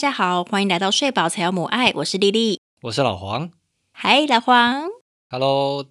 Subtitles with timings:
[0.00, 3.50] 大家好，欢迎来到睡宝才有母爱，我是丽丽，我是老黄。
[3.92, 4.88] 嗨，老黄
[5.28, 5.84] ，Hello，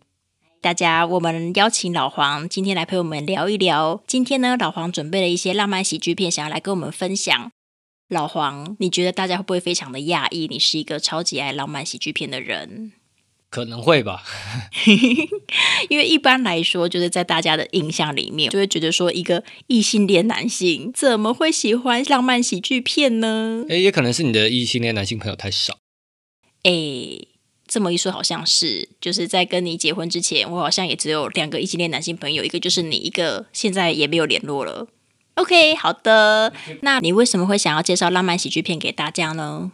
[0.62, 4.02] 大家，我们邀请老黄今天来陪我们聊一聊。
[4.08, 7.52] 今天呢，老黄准备了一些浪漫喜剧片，想要来跟我们分享。
[8.08, 10.48] 老黄，你觉得大家会不会非常的讶异？
[10.48, 12.94] 你是一个超级爱浪漫喜剧片的人？
[13.50, 14.24] 可能会吧，
[15.90, 23.66] 因为一般来说，就是在大家的印象里面，就会觉得说，一个异性恋男性怎么会喜欢浪漫喜剧片呢？
[23.68, 25.80] 哎，也可能是你的异性恋男性朋友太少。
[26.62, 26.72] 哎，
[27.68, 34.88] 这么一说，好像是，就是在跟你结婚之前，我好像也只有两个异性恋男性朋友，一个就是你，一个现在也没有联络了。
[35.36, 39.72] OK，好的，那你为什么会想要介绍浪漫喜剧片给大家呢？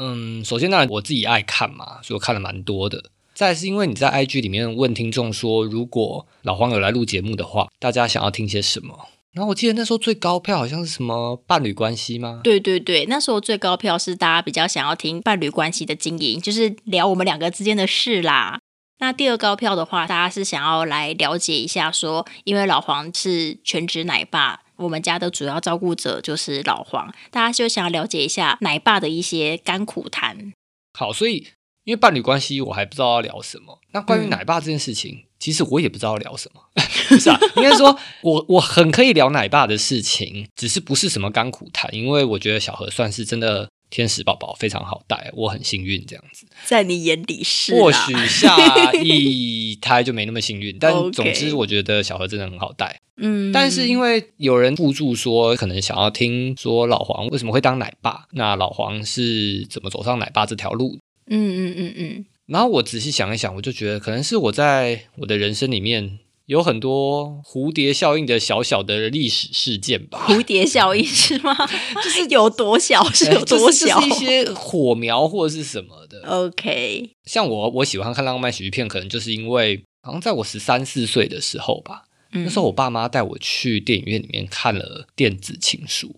[0.00, 3.10] 嗯，首先当然我自己爱看嘛，所以我看了蛮多的。
[3.34, 9.08] 再是因为你在 IG 里面问听众说，如果老黄有来录节目的话，大家想要听些什么？
[9.32, 12.40] 然后我记得那时候最高票好像是什么伴侣关系吗？
[12.42, 18.58] 对对对，那时候最高票是大家比较想要听伴侣关系的经营，就是聊我们两个之间的事啦。
[18.98, 24.60] 那第二高票的话，大家是想要来了解一下，说因为老黄是全职奶爸。
[24.80, 30.52] 我们家的主要照顾者就是老黄，大家就想要了解一下奶爸的一些甘苦谈。
[30.98, 31.46] 好，所以
[31.84, 33.78] 因为伴侣关系，我还不知道要聊什么。
[33.92, 36.62] 那关于奶爸这件事情，其实我也不知道聊什么。
[37.08, 43.68] 不是啊，应该说我 我很可以聊奶爸的事情，只是不是什么甘苦谈，因为我觉得小何算是真的。
[43.90, 46.46] 天使宝宝非常好带，我很幸运这样子。
[46.64, 47.74] 在你眼里是？
[47.74, 48.56] 或许下
[49.02, 53.00] 一胎就没那么幸运，但总之我觉得小何真的很好带。
[53.16, 60.98] 嗯，但是因为有人互助说，可能想要听说老黄为什么会当奶爸，那老黄是怎么走上奶爸这条路？
[61.26, 62.26] 嗯嗯嗯嗯。
[62.46, 66.18] 然后我仔细想一想，我就觉得可能是我在我的人生里面。
[66.50, 70.26] 有很多蝴蝶效应的小小的历史事件吧？
[70.26, 71.54] 蝴蝶效应是吗？
[72.02, 74.00] 就是有多小是有多小？
[74.02, 76.20] 是一些火苗或者是什么的。
[76.26, 82.02] OK，像我我喜欢看浪漫喜剧片，可能就是因为好像在我十三四岁的时候吧，
[82.32, 86.16] 那时候我爸妈带我去电影院里面看了《电子情书》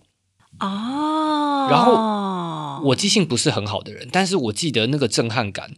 [0.65, 5.75] 哦，然后我记性不是很好的人，但是我记得那个震撼感，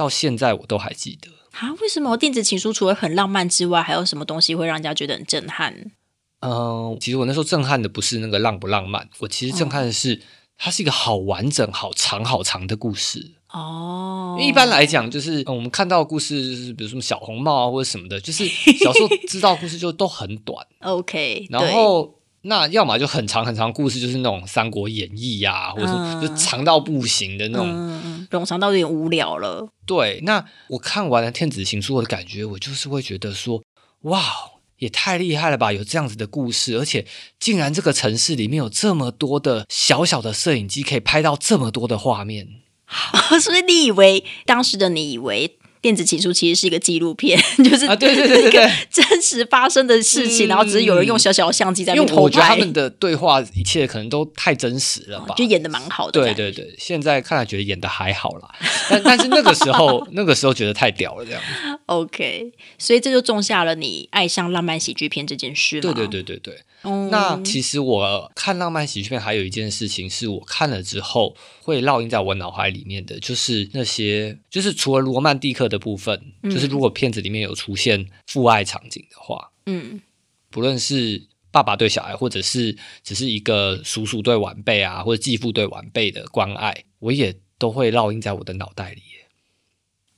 [0.00, 1.28] 到现在我都还记得。
[1.52, 5.90] 啊，为什么电子情书除了很浪漫之外，还有什么东西会让人家觉得很震撼？
[6.40, 10.22] 嗯，其实我那时候震撼的不是那个浪不浪漫，我其实震撼的是
[10.56, 14.38] 它是一个好完整、好长、好长的故事哦。
[14.40, 20.66] 一般来讲，就是我们看到的故事，就是比如什么小红帽啊或者什么的，就是小时候知道故事就都很短。
[20.80, 22.14] OK，然后。
[22.42, 29.68] 那要么就很长很长故事，就是那种《三国演义》呀，或者是就长到不行的那种，冗长到有点无聊了。
[29.84, 33.62] 对，那我看完了《天子情书》的感觉，我就是会觉得说，
[34.02, 34.22] 哇，
[34.78, 35.72] 也太厉害了吧！
[35.72, 37.06] 有这样子的故事，而且
[37.38, 42.48] 竟然这个城市里面有这么多的小小的摄影机，可以拍到这么多的画面。
[43.40, 45.58] 所以你以为当时的你以为？
[45.82, 52.14] 电子情书其实是一个纪录片， 就是啊，对对对对对，真实发生的事情，然后只是有人用小小的相机在偷拍。
[52.14, 56.20] 我觉得他们的对话一切可能都太真实了吧，就演的蛮好的。
[56.20, 58.54] 对对对，现在看来觉得演的还好啦，
[58.90, 61.42] 但但是那个时候 那个时候觉得太屌了，这样。
[61.86, 65.80] OK，所以这就种下了你爱上浪漫喜剧片这件事。
[65.80, 66.56] 对对对对对。
[67.10, 80.00] 那其实我看浪漫喜剧片还有一件事情是我看了之后会烙印在我脑海里面的，就是那些就是除了罗曼蒂克的部分，就是如果片子里面有出现父爱场景的话，嗯，
[80.50, 81.22] 不论是
[81.52, 89.02] 爸爸对小孩，或者是只是一个叔叔对晚辈啊，或者继父对晚辈的关爱，我也都会烙印在我的脑袋里。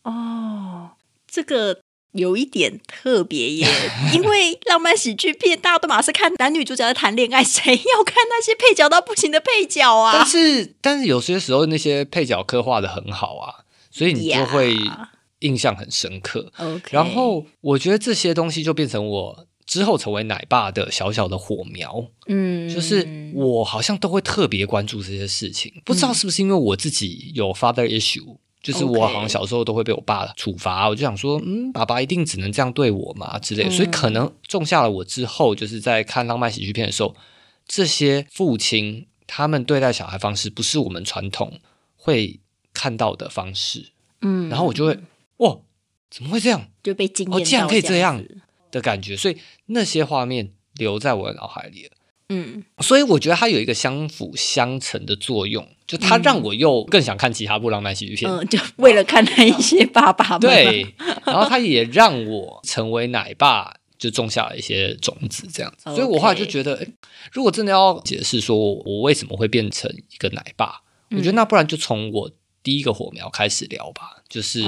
[0.04, 0.92] 哦，
[1.26, 1.81] 这个。
[2.12, 3.66] 有一点特别耶，
[4.12, 10.12] 因为浪漫喜剧片大家都马是看男女主角在谈恋爱，谁要看那些配角到不行的配角啊？
[10.14, 14.76] 但是，但是有些时候那些配角刻画的很好啊，所以你就会
[15.40, 16.52] 印象很深刻。
[16.90, 22.04] 然后我觉得这些东西就变成我之后成为奶爸的小小的火苗。
[22.26, 28.36] 嗯，就是我好像都会特别关注这些事情，不知道是不是因为我自己有 father issue。
[28.62, 37.16] 就是我好像小时候都会被我爸处罚，我就想说，嗯，爸爸一定只能这样对我嘛之类，所以可能种下了我之后就是在看浪漫喜剧片的时候，
[37.66, 41.58] 这些父亲他们对待小孩方式不是我们传统
[41.96, 42.40] 会
[42.72, 44.98] 看到的方式，嗯，然后我就会，
[45.38, 45.58] 哇，
[46.08, 46.68] 怎么会这样？
[46.82, 48.24] 就被惊艳，哦，竟然可以这样
[48.70, 49.36] 的感觉，所以
[49.66, 51.90] 那些画面留在我的脑海里了。
[52.32, 60.38] 嗯，所以我觉得它有一个相辅相成的作用，就它让我又更想看其他部浪漫喜剧片，嗯， 就为了看那一些爸爸。
[60.38, 60.94] 对，
[61.26, 65.94] 然后它也让我成为奶爸，就种下了一些种子，这样子。
[65.94, 66.86] 所以我后来就觉得，
[67.32, 70.80] 如果真的要解释说我为什么会变成一个奶爸，
[71.10, 72.30] 我觉得那不然就从我
[72.62, 74.62] 第一个火苗开始聊吧，就是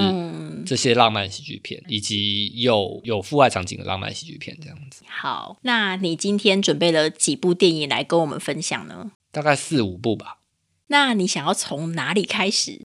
[0.65, 5.03] 这些浪漫喜剧片，以及有有父爱场景的浪漫喜剧片这样子。
[5.07, 9.11] 好，那你今天准备了几部电影来跟我们分享呢？
[9.31, 10.39] 大概四五部吧。
[10.87, 12.81] 那你想要从哪里开始？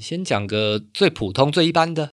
[0.00, 2.10] 先讲个最普通、最一般的。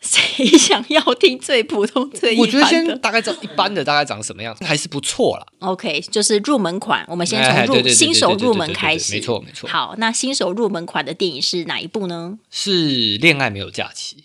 [0.00, 5.46] 谁想要听最普通、最我觉得先大概知道一般的大概长什么样，还是不错啦。
[5.58, 9.14] OK，就是入门款，我们先从入新手入门开始。
[9.14, 9.68] 没错，没错。
[9.68, 12.38] 好，那新手入门款的电影是哪一部呢？
[12.50, 14.16] 是《恋爱没有假期》，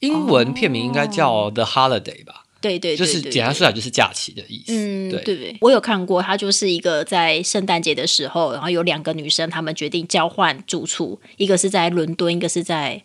[0.00, 2.44] 英文片名应该叫《The Holiday》吧？
[2.60, 4.72] 对对，就是简单说来就是假期的意思。
[4.72, 13.04] 嗯，对对，我有看过，它就是一个在圣诞节的时候，然后有两个女生，她们决定交换住处，一个是在伦敦，一个是在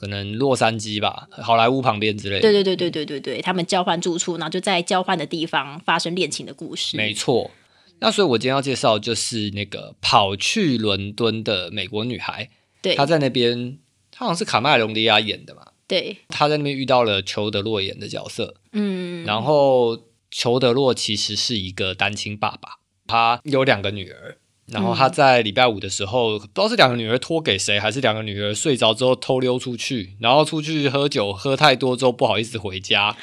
[0.00, 2.40] 可能洛杉矶吧，好莱坞旁边之类的。
[2.40, 6.96] 对对对对对对对，他们交换住处，然后就在交换的地方发生恋情的故事。
[6.96, 7.50] 没错，
[7.98, 12.48] 那所以我今天要介绍就是那个跑去伦敦的美国女孩，
[12.80, 13.78] 对，她在那边，
[14.10, 15.66] 她好像是卡麦隆迪亚演的嘛。
[15.86, 19.98] 对，她在那边遇到了裘德洛演的角色，嗯，然后
[20.30, 24.38] 裘德洛其实是一个单亲爸爸，他有两个女儿，
[24.72, 33.16] 然后他在礼拜五的时候，不知道是两个女儿托给谁，还是两个女儿睡着之后偷溜出去，然后出去喝酒，喝太多之后不好意思回家，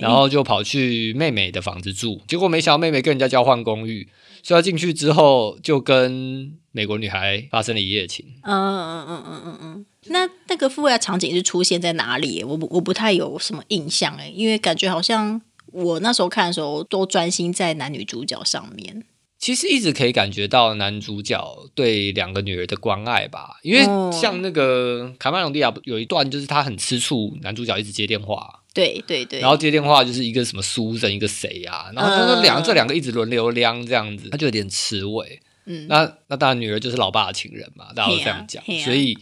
[0.00, 4.08] 然后就跑去妹妹的房子住，结果没想到妹妹跟人家交换公寓。
[4.42, 8.24] 所以他进去之后，就跟美国女孩发生了一夜情。
[8.42, 9.86] 嗯嗯嗯嗯嗯嗯。
[10.04, 12.44] 那那个父爱场景是出现在哪里？
[12.44, 15.42] 我不我不太有什么印象哎，因为感觉好像
[15.72, 19.02] 我那时候看的时候都专心在男女主角上面。
[19.38, 28.62] 其实一直可以感觉到男主角对两个女儿的关爱吧，因为像那个卡麦隆迪亚有一段，就是他很吃醋，男主角一直接电话。
[28.72, 31.90] 对对对，然后接电话就是一个什么苏人，一个谁呀？
[31.94, 35.40] 然后他说两这两个一直轮流亮这样子，他就有点吃味。
[35.64, 39.16] 嗯，那那当然女儿就是老爸的情人嘛，大家都这样讲，所以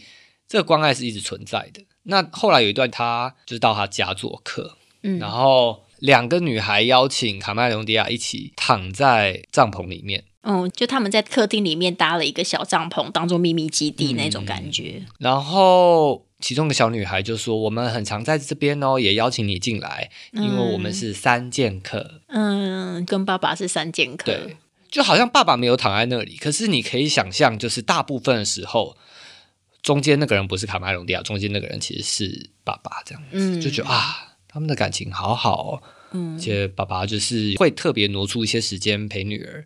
[0.47, 1.81] 这个关爱是一直存在的。
[2.03, 10.23] 那后来有一段，他就是到他家做客，嗯，然后两个女孩邀请卡麦隆迪亚一起躺在帐篷里面。
[10.43, 15.01] 嗯，就他们在客厅里面搭了一个小帐篷，当做秘密基地那种感觉。
[15.17, 24.25] 然后其中的小女孩就说：“我们很常在这边哦，也邀请你进来，因为我们是三剑客。”嗯，跟爸爸是三剑客。
[24.25, 24.57] 对，
[24.91, 28.95] 就好像爸爸没有躺在那里，可是你可以想象，就是大部分的时候，
[29.81, 35.83] 中间那个人不是卡麦隆迪亚，中间那个人其实是爸爸，这样子就觉得啊，他们的感情好好哦。
[36.13, 39.65] 嗯，而且爸爸就是会特别挪出一些时间陪女儿。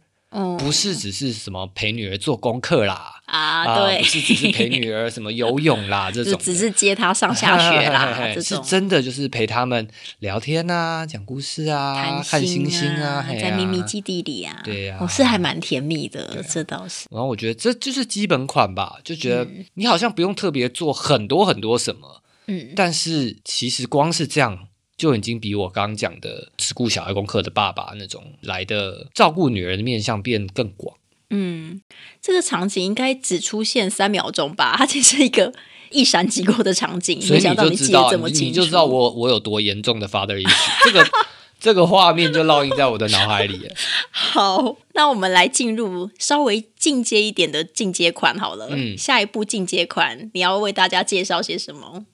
[0.59, 9.87] 不是只是什么陪女儿做功课啦，啊，对，不是只是陪女儿 什么游泳啦， 这种只是接她上下学啦， 是真的就是陪他们
[10.19, 17.07] 聊天啊，讲故事啊，看星星啊，在秘密基地里啊，对呀，我是还蛮甜蜜的，这倒是。
[17.09, 24.67] 然后我觉得这就是基本款吧，就觉得你好像不用特别做很多很多什么，嗯，但是其实光是这样。
[24.99, 30.97] 就已经比我刚刚讲的只顾小孩功课的爸爸那种来的照顾女人的面相变更广。
[31.29, 31.81] 嗯，
[32.21, 34.75] 这个场景应该只出现三秒钟吧？
[34.77, 35.53] 它只是一个
[35.91, 40.83] 一闪即过的场景，所以你就知道，你你就知道我我有多严重的 father issue。
[40.83, 41.07] 这个
[41.59, 43.69] 这个画面就烙印在我的脑海里。
[44.11, 48.67] 好，那我们来进入稍微进阶一点的进阶款好了。
[48.71, 52.05] 嗯，下一步进阶款你要为大家介绍些什么？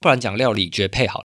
[0.00, 1.24] 不然讲料理绝配好。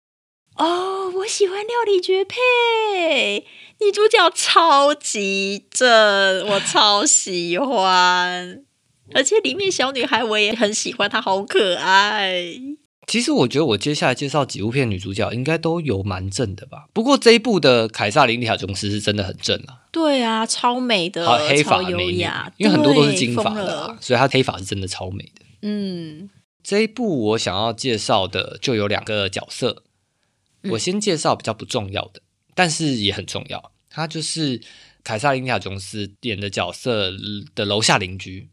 [0.58, 3.46] 哦，我喜欢料理绝配，
[3.80, 8.64] 女主角超级正，我超喜欢，
[9.14, 12.56] 而且里面小女孩我也很喜欢，她好可爱。
[13.06, 19.86] 其实我觉得我接下来介绍几部片女主角应该都有蛮正的吧，不过这一部的凯撒琳·塔琼斯是真的很正啊。
[19.92, 25.46] 对啊，超美的，黑发优雅，因为很多都是金发的，所以她黑发是真的超美的。
[25.62, 26.30] 嗯，
[26.64, 29.84] 这一部我想要介绍的就有两个角色。
[30.72, 32.22] 我先介绍比较不重要的，
[32.54, 33.72] 但是也很重要。
[33.90, 34.62] 他就是
[35.04, 37.12] 凯撒琳·塔琼斯演的角色
[37.56, 38.50] 的楼下邻居。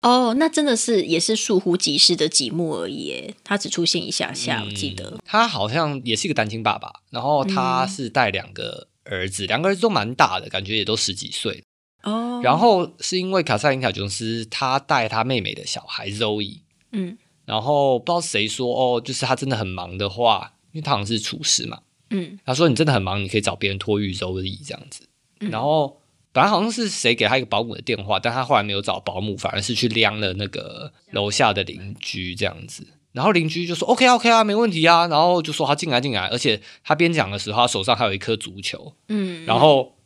[0.00, 3.34] 哦，那真的是也是疏忽即逝的几幕而已。
[3.44, 5.20] 他只出现一下下，我记得。
[5.24, 11.62] 他好像也是一个单亲爸爸，然后他是带两个儿子，两个儿子都蛮大的，感觉也都十几岁。
[12.02, 12.40] 哦。
[12.42, 20.54] 然后是因为凯撒琳·卡琼斯他带他妹妹的小孩 Zoe，嗯，然后不知道谁说哦，就是他真的很忙的话。
[20.72, 25.06] 因为他好像是厨师嘛，嗯，他说你真的很忙，你可以找别人托育周易这样子。
[25.50, 26.00] 然后
[26.32, 32.86] 本来好像是谁给他一个保姆的电话，但他后来没有找保姆，反而是去量了那个楼下的邻居这样子。
[33.12, 39.98] 然后邻居就说 OK OK 啊，没问题啊，然后就说他进来进来，而且他边讲的时候，他手上还有一颗足球，嗯，然后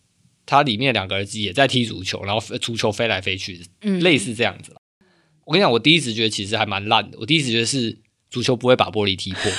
[0.44, 4.75] 他里面两个儿子也在踢足球，然后足球飞来飞去，嗯，类似这样子
[5.44, 7.96] 我跟你讲，我第一直觉得其实还蛮烂的，我第一直觉得是
[8.28, 9.42] 足球不会把玻璃踢破。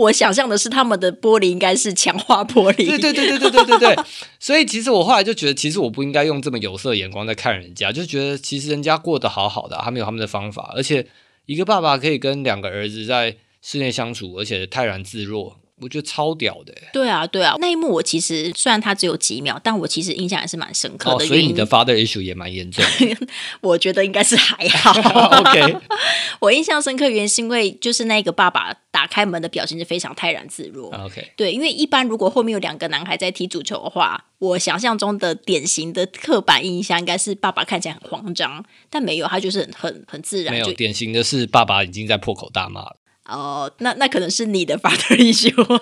[0.00, 2.86] 我想象的是他们的玻璃应该是强化玻璃。
[2.86, 4.04] 对对对对对对对对。
[4.38, 11.06] 所以其实我后来就觉得，其实我不应该用这么有色眼光在看人家，就觉得其实人家过得好好的，他们有他们的方法，而且。
[11.46, 15.56] 一个爸爸可以跟两个儿子在室内相处，而且泰然自若。
[15.80, 21.26] 我觉得超屌的，对啊，对啊，那一幕我其实虽然它只有几秒，但我其实印象还是蛮深刻的。
[21.26, 22.84] 所以你的 father issue 也蛮严重，
[23.62, 24.92] 我觉得应该是还好。
[25.40, 25.76] OK，
[26.40, 30.90] 我印象深刻原因是因为就是那个爸爸打开门的表情是非常泰然自若。
[30.94, 40.52] OK，对，因为一般如果后面有两个男孩在踢足球的话，我想象中的典型的刻板印象应该是爸爸看起来很慌张，但没有，他就是很很很自然。
[40.52, 42.96] 没有，典型的是爸爸已经在破口大骂了。
[43.30, 45.80] 哦，那那可能是你的 father issue。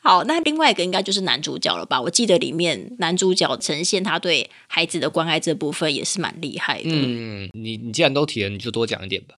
[0.00, 2.00] 好，那另外一个应该就是男主角了吧？
[2.00, 6.88] 我记得里面男主角呈现他对孩子的关爱这部分也是蛮厉害的。
[6.90, 9.34] 嗯，你你既然都提了，你就多讲一点吧。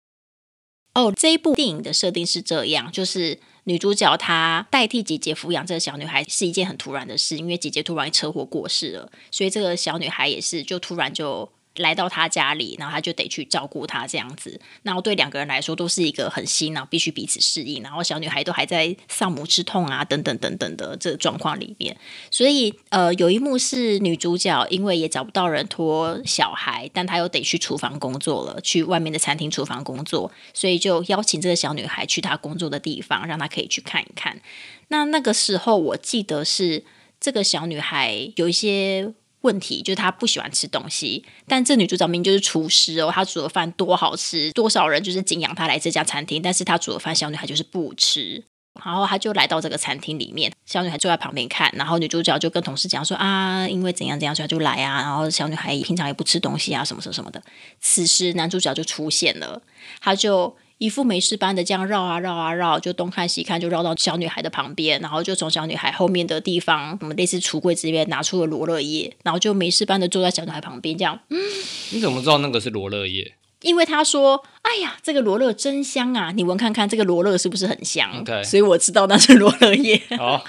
[0.94, 11.50] 哦，这一部电影的设定是这样，就是女主角她代替姐姐抚养这个小女孩是一件很突然的事，因为姐姐突然车祸过世了，所以这个小女孩也是就突然就。
[11.76, 14.60] 来到他家里，然后他就得去照顾他这样子。
[14.82, 17.82] 然后对两个人来说都是一个很新，然后必须彼此适应。
[17.82, 21.96] 然后小女孩都还在丧母之痛啊，等等等等的这个状况里面。
[22.30, 34.40] 所以呃，有一幕是女主角因为也找不到人托小孩，但她又得去厨房工作了，去外面的餐厅厨房工作，所以就邀请这个小女孩去她工作的地方，让她可以去看一看。
[34.88, 36.84] 那那个时候我记得是
[37.18, 39.12] 这个小女孩有一些。
[39.44, 48.42] 问题就是她不喜欢吃东西，但这女主角明明就是厨师哦，她煮的饭多好吃，多少人就是敬仰她来这家餐厅，但是她煮的饭小女孩就是不吃，
[48.84, 57.42] 然后她就来到这个餐厅里面，小女孩坐在旁边看，然后女主角就跟同事讲说啊，因为怎样怎样，所以就来啊，然后小女孩平常也不吃东西啊，什么什么什么的，
[57.80, 59.62] 此时男主角就出现了，
[60.00, 60.56] 他就。
[60.84, 71.18] 一副没事般的这样绕啊绕啊绕，就东看西看，就绕到小女孩的旁边，然后就从小女孩后面的地方，什么类似橱柜这边拿出了罗勒叶，然后就没事般的坐在小女孩旁边，这样。
[71.90, 73.34] 你怎么知道那个是罗勒叶？
[73.62, 76.32] 因为他说：“哎呀，这个罗勒真香啊！
[76.32, 80.02] 你闻看看，这个罗勒是不是很香？”对，所以我知道那是罗勒叶。
[80.18, 80.44] 好，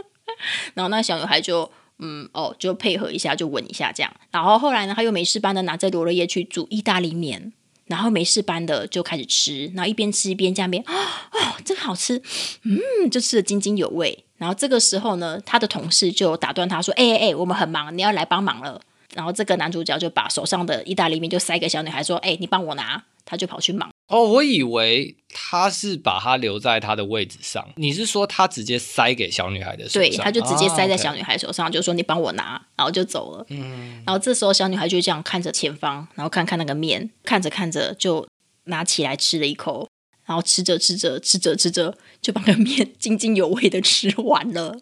[0.72, 4.10] 然后那小女孩就嗯哦，就配合一下，就闻一下这样。
[4.30, 7.52] 然后后来呢，他又没事般的拿着罗勒叶去煮意大利面。
[7.86, 12.20] 然后没事般的就开始吃，然后一边吃一边这样边啊，这个好吃，
[12.62, 14.24] 嗯，就吃的津津有味。
[14.38, 18.80] 然后这个时候呢，他的同事就打断他说：“哎哎哎，我们很忙，你要来帮忙了。”
[19.14, 23.90] 然后这个男主角就把手上的意大利面就塞给小女孩说：“哎，你帮我拿。”他就跑去忙。
[24.08, 27.68] 哦，我以为他是把他留在他的位置上。
[27.76, 30.02] 你是说他直接塞给小女孩的手上？
[30.02, 33.44] 对，他就直接塞在小女孩手上，就说你帮我拿，然后就走了。
[33.48, 38.26] 嗯，然后这时候小女孩就这样看着前方，然后看看那个面，看着看着就
[38.64, 39.88] 拿起来吃了一口，
[40.24, 44.78] 然后吃着吃着吃着吃着就把那个面 津津有味的吃完了。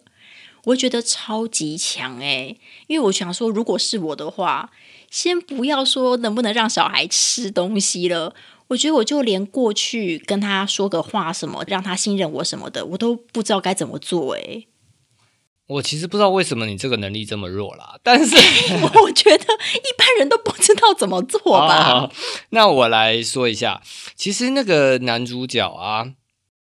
[0.65, 2.55] 我觉得超级强哎，
[2.87, 4.71] 因为我想说，如果是我的话，
[5.09, 8.35] 先不要说能不能让小孩吃东西了。
[8.69, 14.35] 我觉得我就连过去跟他说个话什么，让他信任我什么的，我都不知道该怎么做。
[14.35, 14.65] 哎，
[15.67, 18.35] 我其实不知道为什么你这个能力这么弱啦，但是
[19.03, 22.11] 我觉得一般人都不知道怎么做吧。
[22.49, 23.83] 那我来说一下，
[24.15, 26.13] 其实那个男主角啊，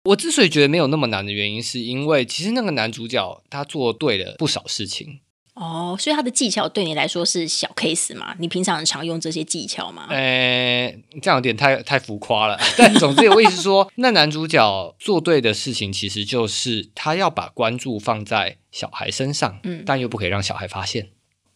[0.05, 5.21] 我之所以觉得没有那么难的原因，是因为其实那个男主角他做对了不少事情。
[5.55, 8.35] 哦，所以他的技巧对你来说是小 case 嘛？
[8.41, 10.09] 你平常常用这些技巧吗？
[10.11, 10.93] 呃，
[11.23, 12.59] 这样有点太太浮夸了。
[12.77, 21.11] 但总之，我意思说，那男主角做对的事情，其实就是他要把关注放在小孩身上，嗯，但又不可以让小孩发现。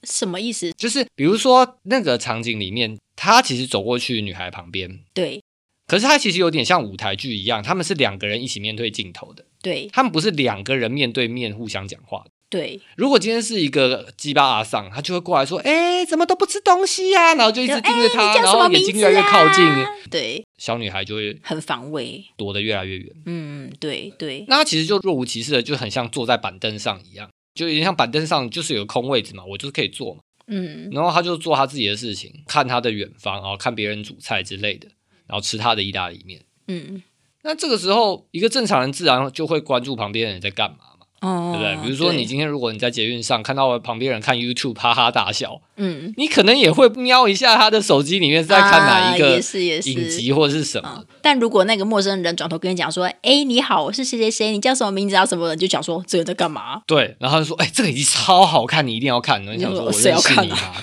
[0.05, 0.73] 什么意思？
[0.75, 5.43] 就是比如说那个场景里面，他其实走过去女孩旁边，对，
[5.89, 12.25] 可是他其实有点像舞台剧一样，他们是两个人一起面对镜头的，对他们不是两个人面对面互相讲话。
[12.51, 19.65] 对，如果今天是一个鸡巴阿桑，他就会过来说：“哎，怎么都不吃东西呀？”然后就一直盯着他，然后眼睛越来越靠近。
[20.11, 23.13] 对，小女孩就会很防卫，躲得越来越远。
[23.27, 24.47] 嗯，对对。
[24.49, 30.21] 那他其实就若无其事的，就很像坐在板凳上一样，就有点像板凳上就是有空位置嘛，我就是可以坐嘛。
[30.47, 34.89] 嗯，然后他就做他自己的事情，看他的远方，然后看别人煮菜之类的，
[35.27, 36.41] 然后吃他的意大利面。
[36.69, 37.03] 嗯，
[37.43, 40.79] 那这个时候一个正常人自然就会关注旁边的人在干嘛。
[41.21, 41.77] 对不对？
[41.83, 51.05] 比如说，你今天如果你在捷运上看到旁边人看 YouTube 哈哈大笑，嗯，你可能也会瞄一下他的手机里面在看哪一个影集或是什么。
[51.21, 55.27] 但如果那个陌生人转头跟你讲说：“哎，你好，我是谁谁谁，你叫什么名字啊？
[55.27, 59.43] 什么？”人就讲说：“这个在干嘛？”对，然后就说：“哎，这个已经超好看，你一定要看。
[59.45, 60.75] ”你想说：“我谁要看你啊？”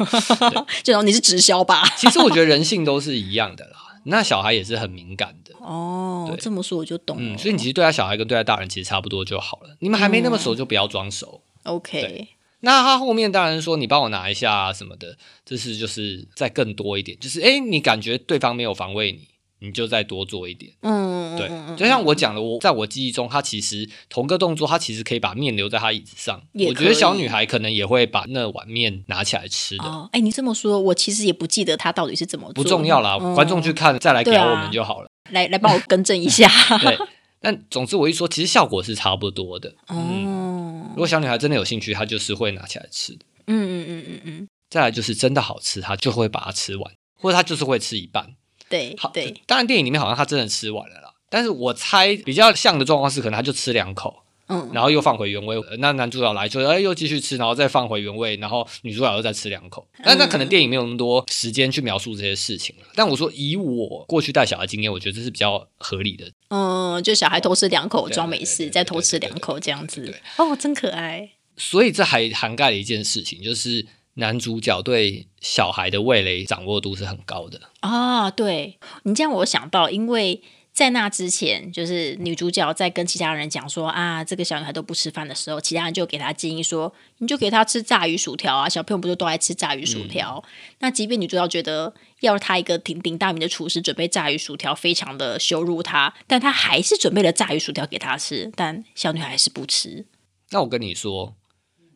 [0.83, 1.83] 这种你是直销吧？
[1.97, 3.71] 其实我觉得人性都是一样的啦。
[4.05, 6.35] 那小孩也是很敏感的哦。
[6.39, 7.35] 这么说我就懂了。
[7.35, 9.75] 嗯所以你其实对待小孩跟对待大人其实差不多就好了。
[9.79, 11.41] 你们还没那么熟，就不要装熟。
[11.63, 12.29] OK。
[12.61, 19.27] 那他后面当然说你帮我拿一下什么的，这是就是再更多一点，就是哎，你感觉对方没有防卫你。
[19.65, 26.41] 你就再多做一点，嗯，对，就像我讲的，我在我记忆中，他其实同个动作，他其实可以把面留在他椅子上。
[26.53, 30.09] 我觉得小女孩可能也会把那碗面拿起来吃的。
[30.11, 32.53] 哎，你这么说，我其实也不记得他到底是怎么做。
[32.53, 35.09] 不重要啦，观众去看再来给我们就好了。
[35.31, 36.47] 来来，帮我更正一下。
[36.79, 36.97] 对，
[37.41, 39.73] 但总之我一说，其实效果是差不多的。
[39.89, 43.19] 嗯，如果小女孩真的有兴趣，她就是会拿起来吃的。
[43.47, 44.47] 嗯嗯嗯嗯嗯。
[44.69, 48.35] 再来就是真的好吃，她就会把它吃完，或者她就是会吃一半。
[48.69, 66.31] 对，好，对，当然电影里面好像他真的吃完了啦，但是我猜比较像的状况是，可能他就吃两口，嗯，然后又放回原位，那男主角来就哎又继续吃，然后再放回原位，然后女主角又再吃两口，那那可能电影没有那么多时间去描述这些事情但我说以我过去带小孩经验，我觉得这是比较合理的。
[66.49, 71.31] 嗯，就小孩偷吃两口装没事，再偷吃两口这样子，哦，真可爱。
[71.57, 73.85] 所以这还涵盖了一件事情，就是。
[74.15, 78.31] 男主角对小孩的味蕾掌握度是很高的啊！
[78.31, 80.41] 对你这样，我想到，因为
[80.71, 88.69] 在那之前，就是女主角在跟其他人讲说啊，这个小女孩都不吃饭的时候，其他人就给她建议说，你就给她吃炸鱼薯条啊！
[88.69, 90.41] 小朋友不就都爱吃炸鱼薯条？
[90.79, 100.05] 那即便女主角觉得要她一个鼎鼎大名的厨师准备炸鱼薯条，非常的羞辱她，但她还是准备了炸鱼薯条给她吃，但小女孩还是不吃。
[100.51, 101.35] 那我跟你说。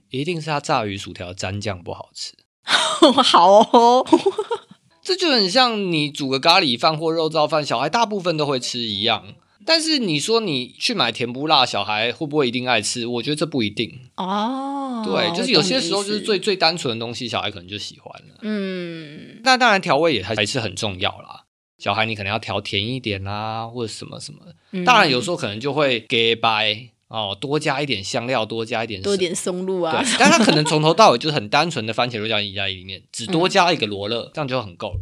[0.09, 2.33] 一定是他炸鱼薯条蘸酱不好吃，
[3.23, 4.05] 好哦，
[5.03, 9.35] 这就很像你煮个咖喱饭或肉燥饭，小孩大部分都会吃一样。
[9.65, 13.05] 但是你说你去买甜不辣，小孩会不会一定爱吃？
[13.05, 15.03] 我觉得这不一定哦。
[15.05, 18.39] 对，就是有些时候就是最最单纯的东西，小孩可能就喜欢了。
[18.41, 21.43] 嗯，那当然调味也还还是很重要啦。
[21.77, 24.39] 小孩你可能要调甜一点啦，或者什么什么。
[24.83, 26.89] 当然有时候可能就会给白。
[27.09, 29.91] 哦，多加一点香料，多加一点，多点松露啊。
[30.01, 34.99] 对，但他可能从头到尾就是很单纯的番茄肉酱意大利面，只多加一个罗勒，这样就很够了。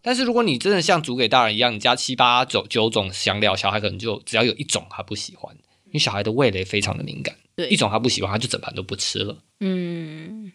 [0.00, 5.54] 但是如果你真的像煮给大人一样，你加七八九九种香料，小孩可能就只要有一种他不喜欢，
[5.86, 9.36] 因为小孩的味蕾非常的敏感，对，一种他不喜欢，他就整盘都不吃了。
[9.60, 10.52] 嗯，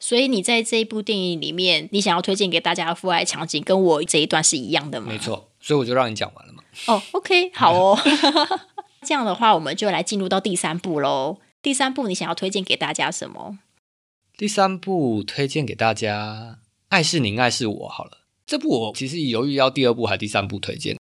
[0.00, 5.06] 所以你在这一部电影里面，你想要推荐给大家的父爱场景，跟我这一段是一样的吗？
[5.08, 6.64] 没错，所以我就让你讲完了嘛。
[6.86, 7.98] 哦，OK，好哦。
[9.06, 11.38] 这样的话，我们就来进入到第三步喽。
[11.62, 13.58] 第三步，你想要推荐给大家什么？
[14.36, 16.58] 第三部推荐给大家，
[16.88, 18.18] 《爱是您，爱是我》好了。
[18.46, 20.96] 这部我其实犹豫要第二部还是第三部推荐，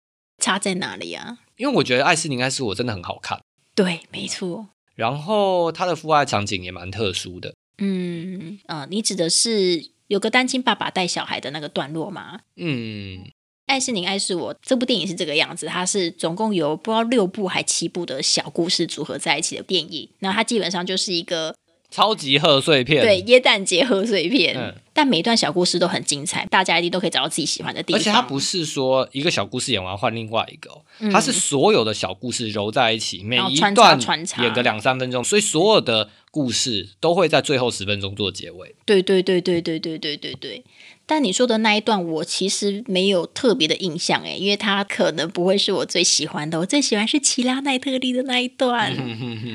[0.43, 1.39] 差在哪里啊？
[1.57, 3.41] 因为我觉得《爱是您，爱是我》真的很好看。
[3.75, 4.69] 对，没错。
[4.95, 7.55] 然后他的父爱场景也蛮特殊的。
[7.79, 12.41] 嗯啊，你指的是有个单亲爸爸带小孩的那个段落吗？
[12.57, 13.31] 嗯。
[13.67, 14.55] 爱是你，爱是我。
[14.63, 20.09] 这部电影是这个样子，它是总共有不知道六部还七部的小故事组合在一起的电影。
[20.21, 21.55] 那它基本上就是一个
[21.91, 24.57] 超级贺岁片，对，耶诞节贺岁片。
[24.57, 28.01] 嗯，但每一段小故事都很精彩，大家一定都可以找到自己喜欢的地方。
[28.01, 30.71] 而且它不是说一个小故事演完换另外一个，
[31.11, 33.99] 它是所有的小故事揉在一起，每一段
[34.43, 38.77] 演个两三分钟，所以所有的故事都会在最后十分钟做结尾。
[38.85, 40.65] 对对对对对对对对对。
[41.09, 46.59] 但你说的那一段，我其实没有特别的印象诶，因为它可能不会是我最喜欢的。
[46.59, 48.93] 我最喜欢是奇拉奈特利的那一段，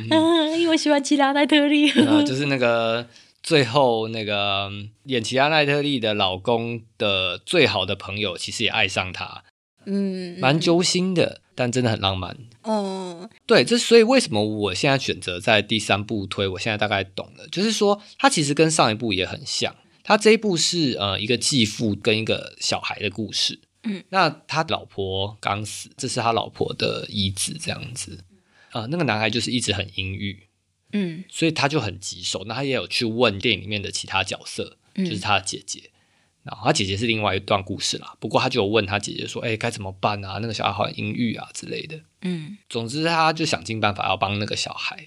[0.09, 1.91] 嗯，因为我喜欢奇拉奈特利，
[2.25, 3.05] 就是那个
[3.43, 4.71] 最后那个
[5.03, 9.43] 演奇拉奈特利的老公的最好的朋友，其实也爱上他，
[9.85, 12.37] 嗯，蛮揪心的，但真的很浪漫。
[12.63, 16.47] 哦，对，这所以为什么我现在选择在第三部推？
[16.47, 19.75] 我现在大概懂了，就是说它其实跟上一部也很像。
[20.11, 28.25] 他这一部是呃一个继父跟一个小孩的故事，嗯，那他老婆刚死，这是他老婆的遗子这样子，
[28.71, 30.47] 啊，那个男孩就是一直很阴郁，
[30.91, 32.43] 嗯，所以他就很棘手。
[32.45, 35.91] 那他也有去问电影里面的其他角色，就是他的姐姐，
[36.43, 38.17] 然后他姐姐是另外一段故事啦。
[38.19, 40.39] 不过他就有问他姐姐说，哎，该怎么办啊？
[40.41, 44.97] 那个小孩好像阴郁啊之类的，嗯，总之他就想尽办法要帮那个小孩。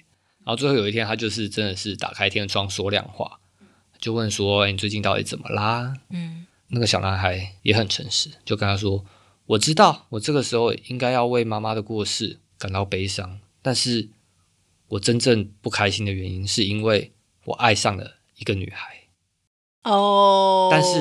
[0.46, 3.40] 然后最后有一天，他就是真的是打开天窗说亮话。
[4.04, 9.02] 就问说：“你最近到底怎么啦？”嗯，那个小男孩也很诚实，就跟他说
[9.56, 14.10] ：“我知道，我这个时候应该要为妈妈的过世感到悲伤，但是
[14.88, 17.14] 我真正不开心的原因是因为
[17.46, 19.04] 我爱上了一个女孩。
[19.84, 21.00] 哦，但是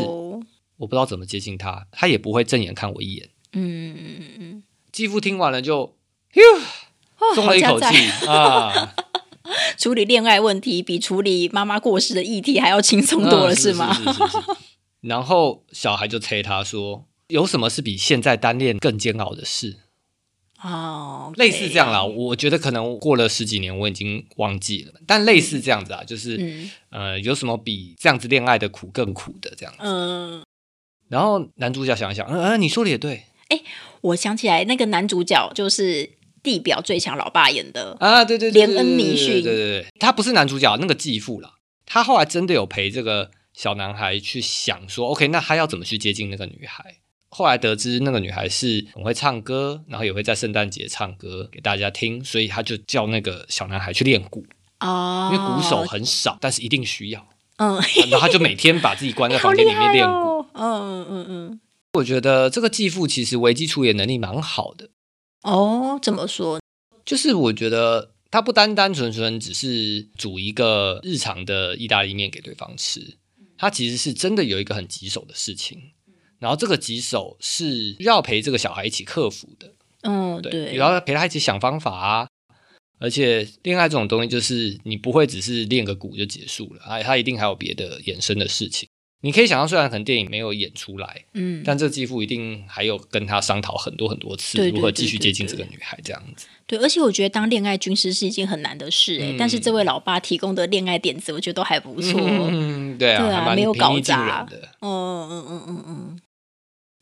[0.77, 3.29] 我不知道怎么接近她，她也不会正眼看我一眼。
[3.51, 4.63] 嗯嗯嗯嗯。
[4.93, 5.97] 继父听完了就，
[6.35, 6.43] 哟
[7.35, 8.95] 松了一口气啊。
[9.77, 13.95] 处理恋爱问题比处理妈妈过世的议题还要轻松多了，是吗？
[15.01, 19.77] 然后小孩就催他说：“有什么是比现在单恋更煎熬的事？”
[20.63, 22.01] 哦，类似这样啦。
[22.05, 24.93] 我觉得可能过了十几年，我已经忘记了。
[25.05, 29.79] 但类似这样子啊，就是呃，有什么比这样子恋爱的苦更苦的这样子？
[29.81, 30.41] 嗯。
[31.09, 33.25] 然后男主角想一想，嗯嗯，你说的也对。
[33.49, 33.61] 哎，
[33.99, 36.11] 我想起来，那个男主角就是
[36.43, 41.53] 地表最强老爸演的啊，对对对，连恩尼逊，对对对，他不是男主角，那个继父啦。
[41.85, 43.31] 他后来真的有陪这个。
[43.55, 46.95] 小男孩去想说：“OK，那他要怎么去接近那个女孩？”
[47.29, 54.43] 后来得知那个女孩是很会唱歌，然后也会在圣诞节唱歌给大家听，所以他就叫那个小男孩去练鼓
[54.79, 57.27] 哦，因为鼓手很少，但是一定需要。
[57.57, 57.79] 嗯，
[58.09, 60.43] 然后他就每天把自己关在房间里面练鼓。
[60.57, 61.59] 嗯嗯嗯嗯，
[61.93, 64.89] 我觉得这个继父其实危机处理能力蛮好的。
[65.43, 66.59] 哦，怎么说？
[67.05, 73.17] 就是我觉得他不单单纯纯只是煮一个日常的意大利面给对方吃。
[73.57, 75.79] 他其实是真的有一个很棘手的事情，
[76.39, 79.71] 然后这个棘手是要陪这个小孩一起克服的。
[80.01, 82.27] 嗯，对，然后陪他一起想方法啊。
[82.99, 88.87] 而且恋爱这种东西，就是你不会只是练个鼓就结束了，哎，他一定还有别的衍生的事情。
[89.25, 96.45] 你可以想象，虽然可能电影没有演出来，嗯，但这继父一定还有跟他商讨很多很多次，如何继续接近这个女孩这样子。
[96.67, 102.19] 对，而且我觉得当恋爱军师是一件很难的事哎，但是这位老爸提供的恋爱点子，我觉得都还不错。
[102.21, 104.69] 嗯，对啊，对啊，没有搞砸的。
[104.81, 106.19] 嗯嗯嗯嗯嗯。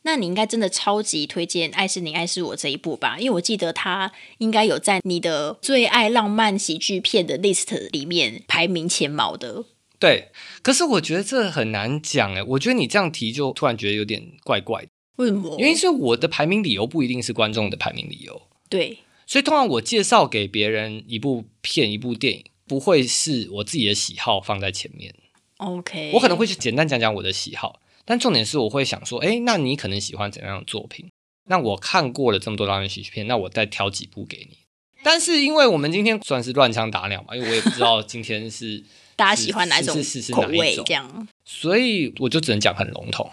[0.04, 3.18] 那你应该真的超级推荐《爱是你，爱是我》这一部吧？
[3.18, 9.64] 因为我记得他应该有在你的最爱浪漫喜剧片的 list 里面排名前茅的。
[10.02, 12.42] 对，可是我觉得这很难讲哎。
[12.42, 14.88] 我觉得你这样提，就突然觉得有点怪怪的。
[15.18, 15.56] 为什么？
[15.60, 18.42] 因为是我的排名理由不一定是观众的排名理由。
[18.68, 25.14] 对，所以通常我介绍给别人一部片、一部电影，不会是我自己的喜好放在前面。
[25.58, 31.08] OK，我可能会去简单讲讲我的喜好，但重点是我会想说，哎，那你可能喜欢怎样的作品？
[31.48, 34.58] 那我看过了这么多浪漫喜剧片，那我再挑几部给你。
[35.04, 38.82] 但是因为我们今天算是乱枪打鸟嘛，因为我也不知道今天是。
[39.16, 39.96] 大家喜欢哪种
[40.32, 40.76] 口味？
[40.84, 43.30] 这样，所以我就只能讲很笼统。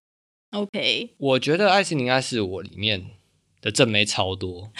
[0.51, 3.05] OK，我觉得《爱是应该是我》里面
[3.61, 4.71] 的正妹超多，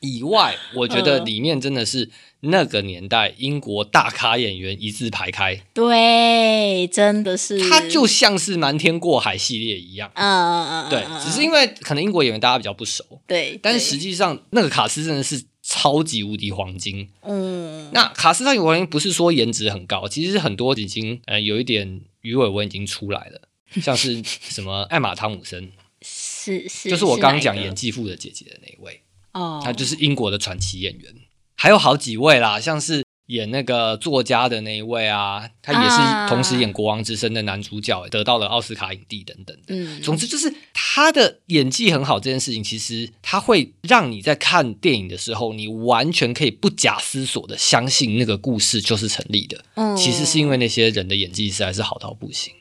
[0.00, 2.10] 以外，我觉得里面真的是
[2.40, 5.62] 那个年代英国大咖演员一字排开。
[5.72, 10.10] 对，真的是，他就像是瞒天过海系列一样。
[10.14, 13.04] 嗯嗯嗯，对，只是因为可能英国演员大家比较不熟。
[13.26, 15.44] 对，但是实际上那个卡斯真的是。
[15.72, 23.42] 超级无敌黄金，嗯，那卡斯特有黄金不是说颜值很高，其实很多已经呃有一点鱼尾纹已经出来了，
[23.80, 25.70] 像是什么艾玛汤姆森，
[26.02, 29.00] 是是，就是我刚刚讲演继父的姐姐的那一位，
[29.32, 31.14] 哦，他就是英国的传奇演员，
[31.54, 33.04] 还有好几位啦，像是。
[33.30, 39.56] 演那个作家的那一位啊，他也是同时演《国王之声》的男主角，得到了奥斯卡影帝等等。
[39.68, 49.64] 嗯，总之就是他的演技很好，这件事情其实他会让你在看电影的时候，你完全可以不假思索的相信那个故事就是成立的。
[49.76, 52.52] 嗯，其实是因为那些人的演技实在是好到不行。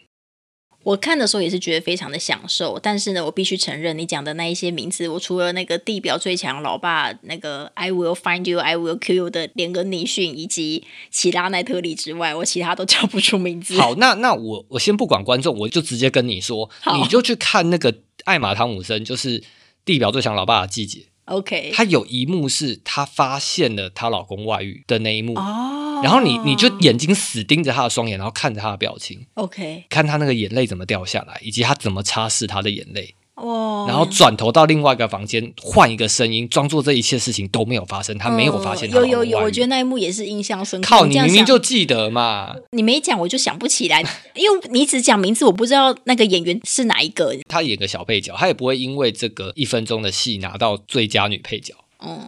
[0.89, 13.80] 我看的时候也是觉得非常的享受，但是呢，我必须承认，你讲的那一些名字，我除了那个地表最强老爸那个 I will find you, I will kill you 的连根尼逊以及奇拉奈特里之外，我其他都叫不出名字。
[13.80, 17.93] 好，那那我我先不管观众，我就直接跟你说，你就去看那个
[18.25, 19.43] 艾玛汤姆森，就是
[19.86, 21.06] 地表最强老爸的季节。
[21.30, 26.02] OK，她有一幕是她发现了她老公外遇的那一幕哦。
[26.02, 33.15] 然后你你就眼睛死盯着她的双眼，然后看着她的表情，OK，看她那个眼泪怎么掉下来，以及她怎么擦拭她的眼泪。
[33.41, 33.88] 哇！
[33.88, 38.89] 然后转头到另外一个房间，换一个声音，装作这一切事情都没有发生，他没有发现。
[38.91, 40.88] 有有有，我觉得那一幕也是印象深刻。
[40.88, 42.56] 靠，你明明就记得嘛！
[42.71, 44.02] 你没讲，我就想不起来，
[44.36, 47.36] 因为你只讲名字，我不知道那个演员是哪一个。
[47.47, 51.73] 他演个小配角，他也不会因为这个一分钟的戏拿到最佳女配角。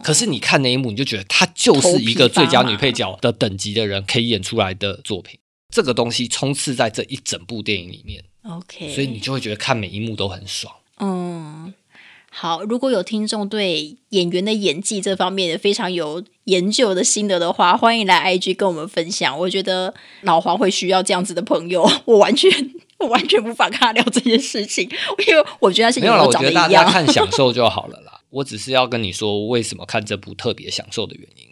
[0.02, 5.38] 可是你看那一幕，你就觉得她就是一个最佳女配角的等级的人可以演出来的作品。
[5.74, 10.70] 这个东西充斥在这一整部电影里面，OK，所以你就会觉得看每一幕都很爽。
[10.98, 11.72] 嗯，
[12.30, 19.38] 好，如果有听众对演员的演技这方面非常有研究的心得的话，欢迎来 IG 跟我们分享。
[19.38, 22.50] 我觉得老黄会需要这样子的朋友，我完全
[22.98, 24.88] 我完全无法跟他聊这件事情，
[25.26, 26.24] 因为我觉得是没有了。
[26.24, 28.20] 我觉得大家看享 受就好了啦。
[28.30, 31.46] 我只是要跟你说，为什么看这部特别享受的原因。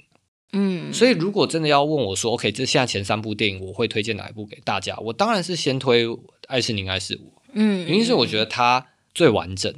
[0.52, 4.96] 嗯，所以如果真的要问我说，OK，这现在前三部电影我会推荐哪一部给大家？
[4.98, 6.06] 我当然是先推
[6.48, 7.30] 《爱是你，爱是我》。
[7.52, 9.72] 嗯，原因是我觉得它最完整，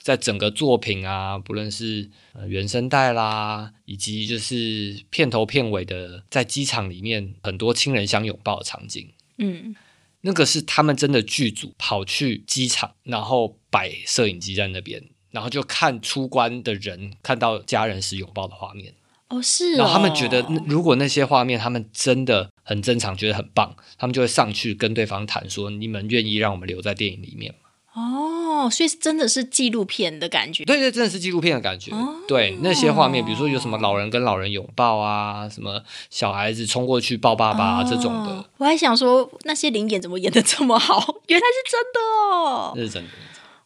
[0.00, 9.74] 在整个作品啊，不论是呃原声带啦，以及就是片头片尾的在机场里面很多亲人相拥抱的场景，嗯，
[10.22, 18.94] 那个是他们真的剧组跑去机场，然后摆摄影机在那边，然后就看出关的人看到家人时拥抱的画面。
[19.28, 19.74] 哦，是。
[19.76, 27.67] 然后他们觉得，如果那些画面他们真的很正常，觉得很棒，他们就会上去跟对方谈说：“你们愿意让我们留在电影里面吗？”
[27.98, 30.64] 哦，所以真的是纪录片的感觉。
[30.64, 31.92] 对对，真的是纪录片的感觉。
[32.26, 38.44] 对那些画面，比如说有什么老人跟老人拥抱啊，什么小孩子冲过去抱爸爸这种的。
[38.58, 40.96] 我还想说，那些灵演怎么演的这么好？
[41.28, 43.10] 原来是真的哦，那是真的。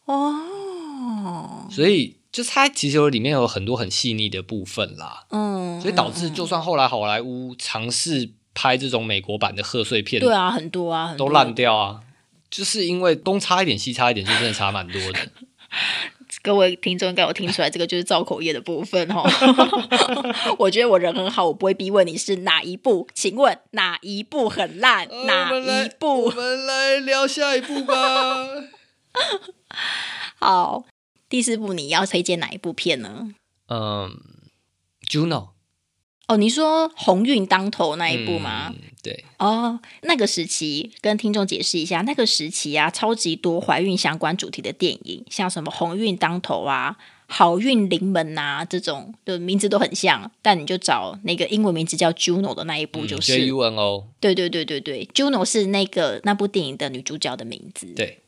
[0.05, 2.17] 哦，所以。
[2.33, 11.99] 就是它其实有里面有很多很细腻的部分啦，嗯，所以导致就算后来好莱坞尝试拍这种美国版的贺岁片，对啊，很多啊，都烂掉啊，
[12.53, 15.19] 就是因为东差一点西差一点，就真的差蛮多的。
[16.43, 19.23] 各位听众应该有听出来，这个就是造口业的部分哦。
[20.59, 25.07] 我觉得我人很好，我不会逼问你是哪一部，请问哪一部很烂？
[25.25, 26.25] 哪一部？
[26.25, 28.45] 我们来聊下一部吧。
[30.37, 30.85] 好。
[31.27, 33.29] 第四部你要推荐哪一部片呢？
[33.67, 34.15] 嗯
[35.09, 35.52] ，Juno。
[36.27, 38.73] 哦，你说鸿运当头那一部吗？
[39.01, 39.25] 对。
[39.39, 46.95] 哦，那个时期跟听众解释一下，那个时期啊，超级多怀孕相关主题的电影，像什么鸿运当头啊、
[47.27, 53.33] 好运临门啊这种的名字都很像，但你就找那个英文名字叫 Juno 的那一部就是。
[53.33, 54.07] J U N O。
[54.21, 57.87] 对对对对对，Juno 是那个那部电影的女主角的名字。
[57.87, 58.21] 对，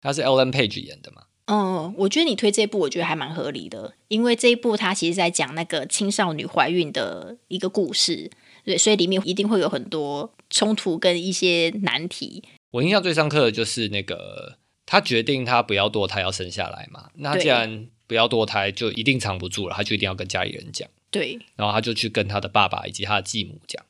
[0.00, 1.24] 她是 Ellen Page 演的嘛？
[1.50, 8.30] 嗯，我觉得你推这一部，我觉得还蛮合理的，因为这一部它其实在讲那个青少女怀孕的一个故事，
[8.64, 12.44] 对，所以里面一定会有很多冲突跟一些难题。
[12.70, 17.08] 我印象最深刻的就是那个他决定他不要堕胎，要生下来嘛。
[17.14, 20.86] 那既然不要堕胎，就一定藏不住了，他就一定要跟家里人讲。
[21.10, 23.82] 对，然后他就去跟他的爸爸以及他的继母讲。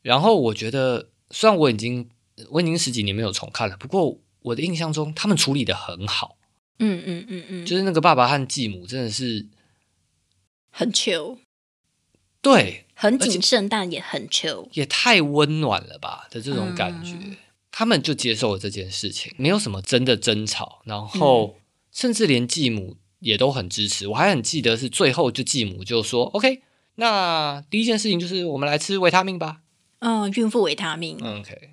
[0.00, 2.08] 然后我觉得，虽然我已经
[2.48, 6.37] 我已经十几年没有重看了，不过我的印象中他们处理的很好。
[6.78, 9.46] 嗯嗯嗯嗯，就是那个爸爸和继母真的是
[10.70, 11.38] 很 chill，
[12.40, 17.16] 对，很谨慎，但也很 chill，也太温暖了吧的这种感觉。
[17.70, 21.58] 他们就接受了这件事情，没有什么真的争吵，然后
[21.92, 24.08] 甚至连继母也都很支持。
[24.08, 26.62] 我还很记得是最后就继母就说：“OK，
[26.96, 29.60] 那第一件事情就是我们来吃维他命吧。”
[30.00, 31.18] 嗯，孕妇维他命。
[31.18, 31.70] OK，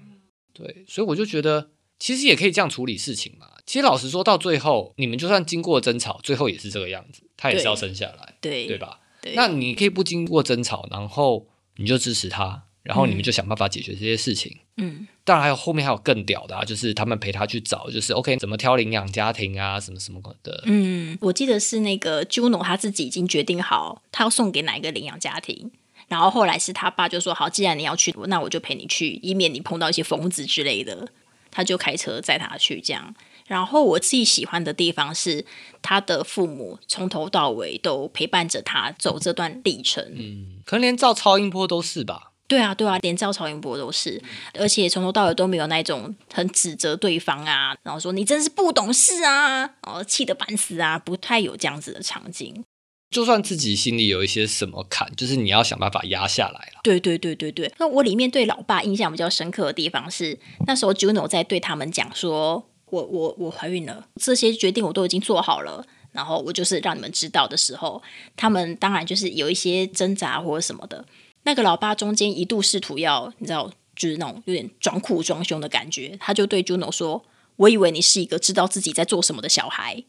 [0.54, 3.48] 对，所以我就觉得其实也可以这样处理事情嘛。
[3.66, 9.00] 其实老实说，到最后你们就算经过争吵，最后也是这个样子，他也是要生下来，对对吧？
[9.34, 11.48] 那你可以不经过争吵，然后
[11.78, 14.56] 你就支持他，然后你们就想办法解决这些事情。
[14.78, 20.64] 嗯，当然还有后面还有更屌的，啊，就是他们陪他去找，就是 OK 怎么挑领养家庭啊，什么什么的。
[20.68, 25.72] 嗯，我记得是那个 Juno 他自己已经决定好，他要送给哪一个领养家庭，
[26.08, 31.08] 然后后来是他爸就说好，既然你要去，那我就陪你去，以免你碰到一些疯子之类的。
[31.50, 33.16] 他就开车载他去这样。
[33.48, 35.46] 然后我自己喜欢的地方是，
[35.82, 40.04] 他的父母从头到尾都陪伴着他走这段历程。
[40.16, 42.32] 嗯，可能连照超音波都是吧？
[42.48, 44.22] 对啊，对啊，连赵超音波都是，
[44.54, 52.64] 而且从头到尾都没有那种很指责对方啊，然后说你真是不懂事啊，哦，气得半死啊，不太有这样子的场景。
[53.12, 56.82] 就算自己心里有一些什么坎，就是你要想办法压下来了。
[56.84, 57.72] 对对对对对。
[57.78, 62.68] 那我里面对老爸印象比较深刻的地方是，那时候 Juno 在对他们讲说。
[62.96, 68.02] 我我我怀孕了，这些决定我都已经做好了，然后我就是让你们知道的时候，
[68.38, 71.06] 他们当然就是有一些挣扎或者什么的。
[71.44, 77.26] 那个老爸中间一度试图要，你知道，就是那种有点装酷装凶的感觉，他就对 Juno 说
[77.58, 80.04] ：“我以为你是一个知道自己在做什么的小孩。”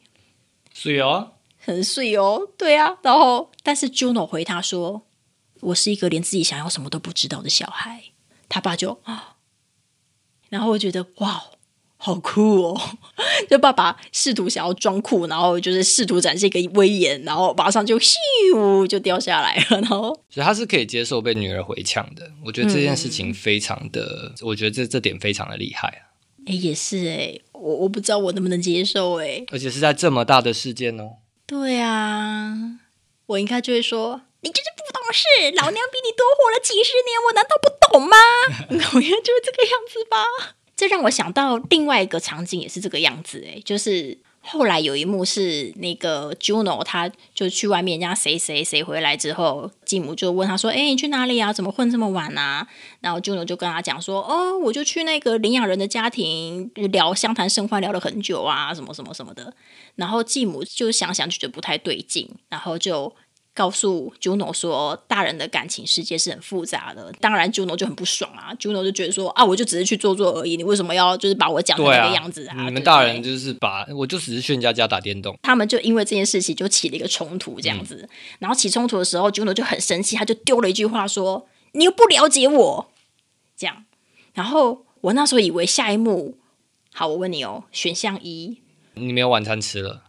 [0.72, 2.98] 碎哦，很碎哦，对啊。
[3.02, 5.02] 然后，但是 Juno 回他说
[5.60, 8.04] ：“我是一个连自己想要什么都不知道的小孩。”
[8.48, 9.36] 他爸就啊，
[10.48, 11.42] 然后我觉得哇。
[11.98, 12.80] 好酷哦！
[13.48, 19.80] 就爸爸试图想要装酷，然后就是试图展现一个威严，然后马上就咻就掉下来了。
[19.80, 22.30] 然后，所以他是可以接受被女儿回呛的。
[22.44, 26.12] 我觉得这件事情非常的，我觉得这这点非常的厉害啊！
[26.46, 31.16] 哎，也是哎，我我不知道我能不能接受哎，而且是在这么大的事件哦。
[31.46, 32.54] 对啊，
[33.26, 35.24] 我应该就会说，你就是不懂事，
[35.56, 38.16] 老娘比你多活了几十年，我难道不懂吗？
[38.94, 40.55] 我应该就是这个样子吧。
[40.76, 51.50] 这让我想到另外一个场景，也是这个样子，哎，就是后来有一幕是那个 Juno，他就去外面，人家谁谁谁回来之后，继母就问他说：“哎，你去哪里啊？
[51.50, 52.68] 怎么混这么晚啊？”
[53.00, 59.54] 然后 Juno 就跟他讲说：“哦，我就去那个领养人的家庭聊相谈甚欢，聊了很久啊，什么什么什么的。”
[59.96, 63.14] 然后继母就想想就觉得不太对劲，然后就。
[63.56, 67.10] 告诉 Juno 说，大人的感情世界是很复杂的。
[67.18, 68.54] 当然，Juno 就很不爽啊。
[68.60, 72.66] Juno 就觉得说，啊，我就只是去做做而已，你为什么要就是把我讲成那个样子啊？
[72.66, 75.34] 你们大人就是把我就只是去人家家打电动。
[75.42, 78.06] 他们就因为这件事情就起了一个冲突，这样子。
[78.38, 82.90] 然后起冲突的时候，Juno 就很生气，他就丢了一句话说：“你又不了解我。”
[83.56, 83.86] 这样。
[84.34, 86.36] 然后我那时候以为下一幕，
[86.92, 88.58] 好，我问你哦，选项一，
[88.92, 90.02] 你没有晚餐吃了。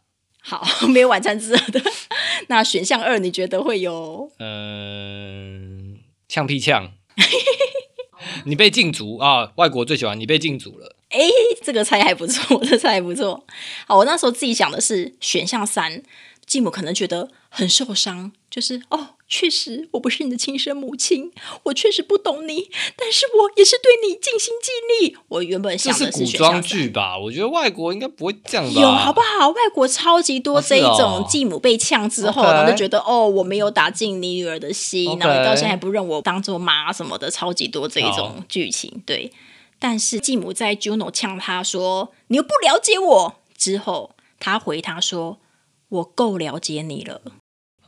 [0.48, 1.82] 好， 没有晚餐吃了的。
[2.48, 4.32] 那选项二，你觉得会有？
[4.40, 6.94] 嗯，呛屁呛。
[8.46, 9.52] 你被禁足啊！
[9.56, 10.96] 外国最喜欢你被禁足了。
[11.10, 11.20] 哎，
[11.62, 13.46] 这个猜还不错，这猜还不错。
[13.88, 16.02] 好，我那时候自己想的是选项三。
[16.46, 21.32] 继母可能觉得很受伤，就是哦，确实我不是你的亲生母亲，
[21.64, 25.18] 我确实不懂你，但是我也是对你尽心尽力。
[25.28, 28.82] 我原本想的是古装剧吧，我觉得外国应该不会这样吧？
[28.82, 29.50] 有好不好？
[29.50, 39.04] 外国超级多这一种继母被呛之后，然后就觉得哦，我没有打进你女儿的心，然后到现在还不认我当做妈什么的，超级多这一种剧情。
[39.06, 39.32] 对，
[39.78, 45.40] 但是继母在 Juno 呛他说你又不了解我之后，他回他说。
[45.90, 47.22] 我够了解你了，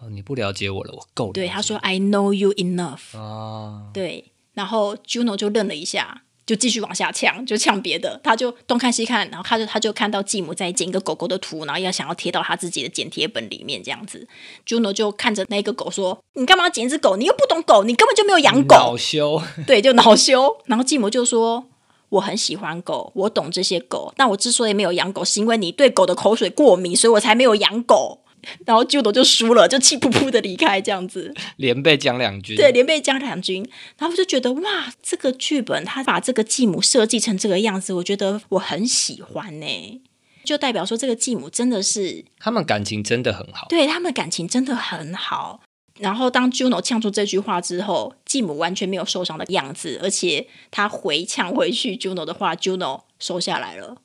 [0.01, 1.33] 哦，你不了解我了，我够了。
[1.33, 3.17] 对，他说 I know you enough。
[3.17, 8.19] 啊，对，然后 Juno 就愣了一下，就继续往下呛，就呛别的。
[8.23, 14.27] 他就东看西看，然后他就他就看到继母在剪一个狗狗的图，然后要想要贴到他自己的剪贴本里面这样子。
[14.65, 17.17] Juno 就看着那个狗说：“你干嘛剪一只狗？
[17.17, 20.57] 你又不懂狗，你根本就没有养狗。”恼羞，对，就恼羞。
[20.65, 21.65] 然后继母就说。
[22.09, 24.11] 我很喜欢狗，我懂这些狗。
[24.17, 28.21] 但我之所以没有养狗，是因为你对狗的口水过敏，所以我才没有养狗。
[28.65, 31.33] 然后 Juno 就输了，就气扑扑的离开，这样子。
[31.57, 33.57] 连被将两句，对，连被将两句。
[33.97, 40.01] 然后我就觉得，哇，这个剧本他把这个继母设计成这个样子，我觉得我很喜欢呢。
[40.45, 45.59] 就代表说，这个继母真的是他们感情真的很好，对他们感情真的很好。
[45.99, 53.97] 然后当 Juno 呛出这句话之后，继母完全没有受伤的样子，而且他回呛回去 Juno 的话，Juno 收下来了。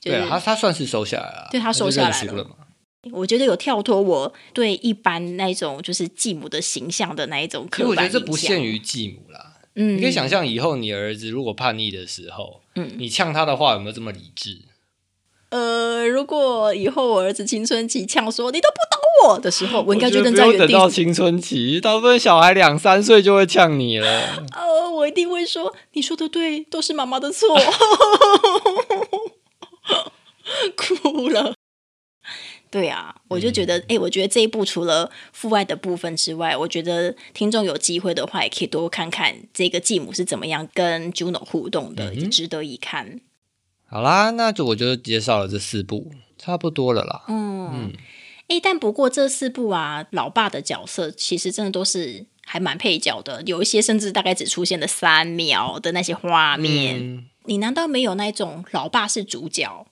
[0.00, 2.46] 对，他他算是收下来了，对他收下来了。
[3.10, 14.60] 我觉得有跳脱我对一般那种就是继母的形象的那一种刻板我觉得这不限于继母啦，嗯，你可以想象以后你儿子如果叛逆的时候，嗯，你呛他的话有没有这么理智？
[15.50, 20.58] 呃，如果以后我儿子青春期呛说你都不懂我的时候，我应该就跟在原地。
[20.60, 24.46] 等到青春期，大部分小孩两三岁就会呛你了。
[24.54, 27.54] 呃，我一定会说你说的对，都是妈妈的错。
[30.76, 31.54] 哭了。
[32.72, 43.20] 对啊，我就觉得，哎，我觉得这一部除了父爱的部分之外，我觉得听众有机会的话，也可以多看看这个继母是怎么样跟 Juno 互动的，也值得一看。
[43.84, 47.24] 好啦，那就我就介绍了这四部，差不多了啦。
[47.28, 47.92] 嗯嗯，
[48.48, 57.26] 哎，但不过这四部啊，老爸的角色其实真的都是还蛮配角的，有一些甚至大概只出现了三秒的那些画面。
[57.44, 59.86] 你难道没有那种老爸是主角？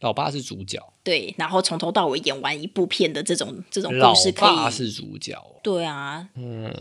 [0.00, 4.48] 老爸是主角，对，然后从头到尾演完一部片的这种这种故事，可以。
[4.48, 6.28] 老爸是主角，对啊。
[6.34, 6.72] 嗯，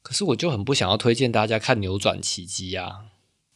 [0.00, 3.06] 可是我就很不想要推荐大家看《扭转奇迹》啊。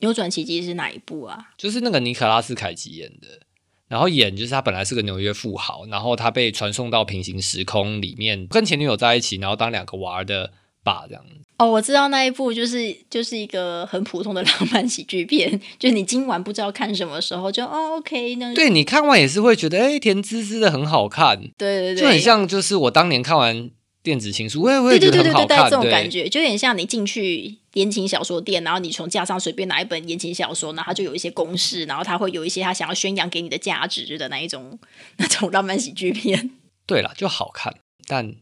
[0.01, 1.51] 扭转奇迹是哪一部啊？
[1.57, 3.40] 就是那个尼可拉斯凯奇演的，
[3.88, 11.25] 然后演就是他本来是个纽约富豪，然后他被传送到平行时空里面，跟前女友在一起，然后当两个娃儿的爸这样。
[11.59, 23.71] 哦，我知道那一部就是就是一个很普通的浪漫喜剧片， 就你今晚不知道看什么时候就哦 OK 那对你看完也是会觉得哎甜滋滋的很好看，对对对，就很像就是我当年看完。
[24.01, 25.69] 电子情书，我也会觉得很好看。
[25.69, 34.79] 这种感觉就有点像你进去言情小说店，然后你从架上随便拿一本言情小说，然后它就有一些公式，然后它会有一些他想要宣扬给你的价值的那一种
[35.19, 36.52] 那种浪漫喜剧片。
[36.87, 37.75] 对了，就好看，
[38.07, 38.37] 但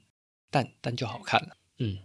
[0.52, 1.56] 但但就好看了。
[1.80, 1.96] 嗯，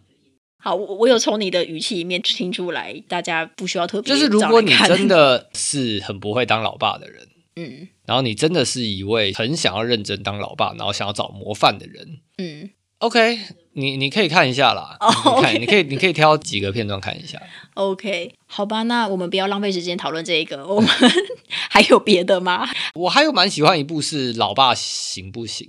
[0.61, 4.13] 好，我我有从你的语气里面听出来，大家不需要特别。
[4.13, 12.69] 就是如果你真 的是很不会当老爸的人，嗯，然后你真的是一位很想要认真当老爸，然后想要找模范的人，嗯。
[12.99, 13.39] OK，
[13.73, 14.95] 你你可以看一下啦。
[14.99, 17.41] 哦，看，你可以你可以挑几个片段看一下。
[17.73, 20.87] OK，好吧，那我们不要浪费时间讨论这一个，我们
[21.49, 22.69] 还有别的吗？
[22.93, 25.67] 我还有蛮喜欢一部是《老爸行不行》。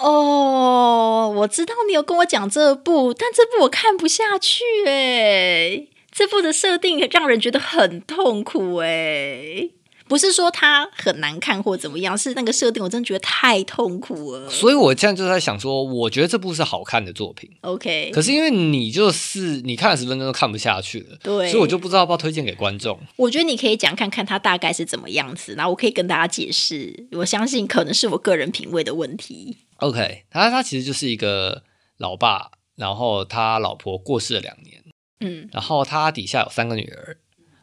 [0.00, 9.70] 哦，我知道你有跟我讲这部，但这部我看不下去哎，这部的设定让人觉得很痛苦哎。
[10.12, 14.50] 不是说它很难看或怎么样，是那个设定，我真的觉得太痛苦了。
[14.50, 17.50] 所以我现在就在想说，我觉得这部是好看的作品。
[17.62, 23.00] OK，可是因为你就是你看了十分钟都看不下去了，对，所以我就不知道要不要推荐给观众。
[23.16, 27.06] 我觉得你可以讲看看它大概是怎么样子，然后我可以跟大家解释。
[27.12, 29.56] 我相信可能是我个人品味的问题。
[29.76, 31.62] OK，他他其实就是一个
[31.96, 34.84] 老爸，然后他老婆过世了两年，
[35.20, 37.16] 嗯，然后他底下有三个女儿。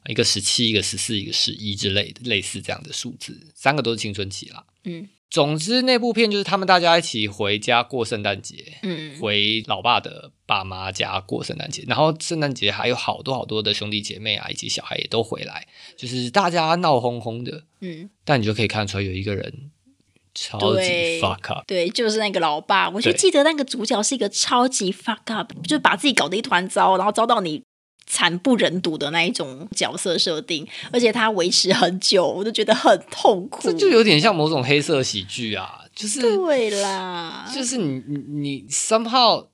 [0.08, 4.66] 一个十七，一个十四，一个十一之类的，类似这样的数字，三个都是青春期啦。
[4.86, 17.66] 嗯，总之那部片就是他们大家一起回家过圣诞节，嗯，回老爸的爸妈家过圣诞节，然后圣诞节还有好多好多的兄弟姐妹啊，以及小孩也都回来，就是大家闹哄哄的。
[17.82, 19.72] 嗯，但你就可以看出来有一个人
[20.34, 27.62] 超级 fuck up，对，就是那个老爸，我就记得那个主角是一个超级 fuck up，就把自己搞得一团糟，然后遭到你。
[28.12, 33.62] 惨不忍睹的那一种角色设定，而且他维持很久，我就觉得很痛苦。
[33.62, 39.46] 这就有点像某种黑色喜剧啊，就是对啦，就是你你你 somehow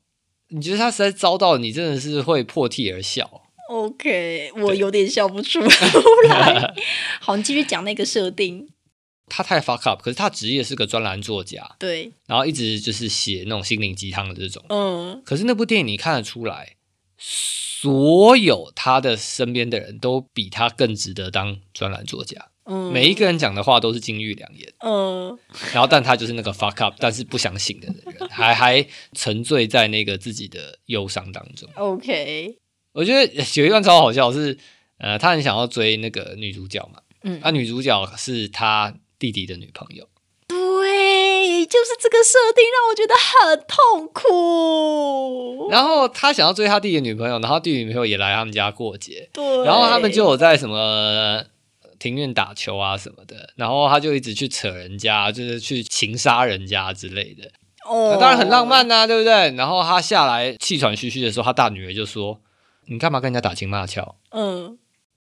[0.48, 3.30] 你觉得他实在遭到你，真的是会破涕而笑。
[3.70, 5.60] OK，我有点笑不出
[6.30, 6.74] 来。
[7.20, 8.70] 好，你继续讲那个设定。
[9.28, 14.64] 他太 fuck up，可是他职业是个专栏作家，对，然后一直就是写那种心灵鸡汤的这种。
[14.70, 16.75] 嗯，可是那部电影你看得出来。
[17.18, 22.50] 所有他的身边的人都比他更值得当专栏作家。
[22.66, 24.74] 嗯，每一个人讲的话都是金玉良言。
[24.80, 25.38] 嗯，
[25.72, 31.70] 然后但他就是那个 fuck up，但是不想醒的人，还还沉醉在那个自己的忧伤当中。
[31.76, 32.58] OK，
[32.94, 34.58] 我觉得有一段超好笑，是
[34.98, 37.02] 呃，他很想要追那个女主角嘛。
[37.22, 40.10] 嗯，那女主角是他弟弟的女朋友。
[41.66, 45.70] 就是这个设定让我觉得很痛苦。
[45.70, 49.30] 然后他想要追他弟弟女朋友，然后弟弟女朋友也来他们家过节。
[49.34, 49.64] 对。
[49.66, 51.44] 然后他们就有在什么
[52.00, 57.52] 庭院打球啊什么的，然后他就一直去扯人家，就是去情杀人家之类的。
[57.86, 58.18] 哦。
[58.20, 59.52] 当然很浪漫呐，对不对？
[59.56, 62.42] 然后他下来气喘吁吁的时候，他大女儿就说
[62.88, 64.78] ：“你干嘛跟人家打情骂俏？”嗯。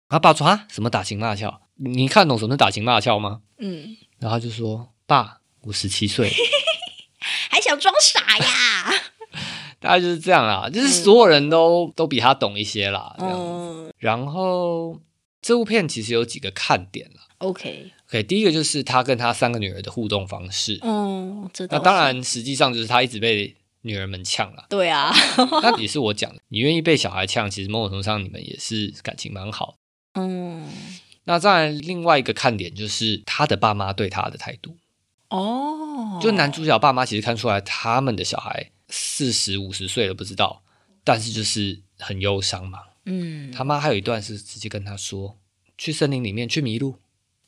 [0.10, 1.62] 他爸说：“啊，什么打情骂俏？
[1.76, 3.98] 你看懂什么是打情骂俏吗？”嗯。
[4.20, 6.32] 然后他就说：“爸。”五十七岁，
[7.50, 8.94] 还想装傻呀？
[9.80, 13.92] 大概就是这样啦，就是所有人都都比他懂一些啦，这样。
[13.98, 15.00] 然后
[15.42, 17.22] 这部片其实有几个看点啦。
[17.38, 20.78] OK，OK，第一个就是他跟他三个女儿的互动方式。
[20.82, 24.66] 嗯，那当然，实际上就是他一直被女儿们呛了。
[24.70, 25.14] 对啊，
[25.64, 29.76] 那也是我讲的，你愿意被小孩呛，其实某种程度上你们也是感情蛮好。
[30.16, 30.68] 嗯，
[31.24, 34.76] 那当然，另外一个看点就是他的爸妈对他的态度。
[35.30, 40.64] 哦，就男主角爸妈其实看出来，他们的小孩四十五十岁了不知道，
[41.04, 42.80] 但是就是很忧伤嘛。
[43.06, 45.38] 嗯，他妈还有一段是直接跟他说
[45.78, 46.98] ：“去森林里面去迷路。”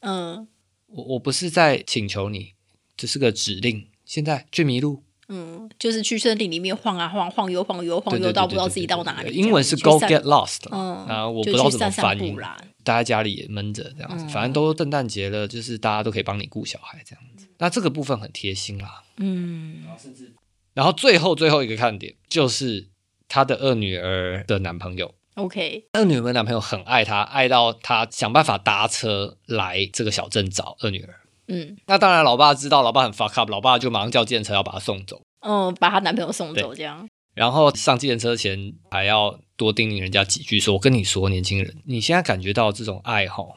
[0.01, 0.47] 嗯，
[0.87, 2.53] 我我不是在请求你，
[2.95, 3.87] 这是个指令。
[4.05, 5.03] 现在去迷路。
[5.33, 9.33] 嗯，就是去森林里面晃啊晃，晃悠晃悠晃悠到不知道自己到哪里。
[9.33, 10.59] 英文是 “go get lost”。
[10.69, 12.35] 嗯，啊，我不知道怎么翻译。
[12.83, 17.47] 待在家里也闷着这样子，反正都圣诞节了，就是大家都可以帮你顾小孩这样子。
[17.59, 19.83] 那这个部分很贴心啦，嗯。
[19.85, 20.33] 然后甚至，
[20.73, 22.89] 然后最后最后一个看点就是
[23.27, 25.13] 他的二女儿的男朋友。
[25.35, 31.20] OK，二女儿的男朋友很爱她，爱到她想办法搭车来这个小镇找二女儿。
[31.47, 35.21] 嗯，那当然，老爸知道老爸很 fuck up，老爸就马上叫计程车要把她送走。
[35.41, 37.07] 嗯，把她男朋友送走这样。
[37.33, 43.55] 然后上计程车前还要多叮咛人家几句，说：“我跟你说，年轻人，你现在感觉到这种爱吼。”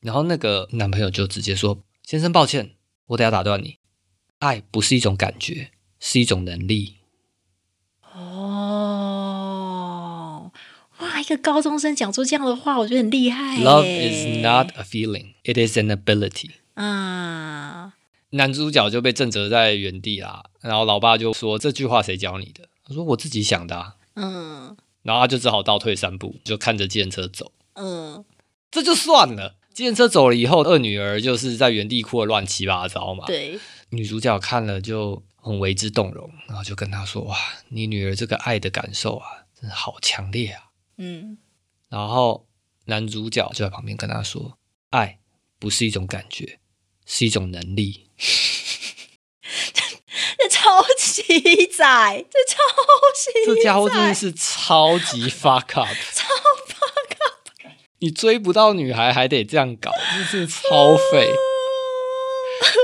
[0.00, 2.72] 然后那个男朋友就直接说：“先生，抱歉。”
[3.08, 3.78] 我得要打断你，
[4.40, 6.96] 爱不是一种感觉，是一种能力。
[8.12, 8.22] 哦，
[10.98, 11.18] 哇！
[11.18, 13.56] 一个高中生讲出这样的话，我觉得很厉害。
[13.62, 16.50] Love is not a feeling, it is an ability。
[16.78, 17.94] 啊，
[18.30, 20.44] 男主角就被震折在原地啦。
[20.60, 27.52] 然后老爸就说：“这句话谁教你的？”他说：“我自己想的。”啊嗯，然后他就只好倒退三步，就看着电车走。
[27.74, 28.24] 嗯，
[28.70, 29.56] 这就算了。
[29.74, 33.26] 电车走了以后，二女儿就是在原地哭的乱七八糟嘛。
[33.26, 33.58] 对，
[33.90, 37.36] 女主角看了就很为之动容，然后就跟他说：“哇，
[37.68, 39.26] 你女儿这个爱的感受啊，
[39.60, 40.64] 真的好强烈啊。”
[40.98, 41.38] 嗯，
[41.88, 42.48] 然后
[42.86, 44.58] 男主角就在旁边跟他说
[44.90, 45.20] ：“爱
[45.60, 46.58] 不是一种感觉，
[47.08, 48.06] 是一种能力。
[50.38, 52.58] ”这超级仔，这超
[53.16, 56.26] 级，这家伙真的是超级 fuck up，超。
[58.00, 61.28] 你追不到女孩还得这样搞，真是超废。